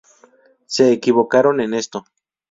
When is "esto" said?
1.75-2.05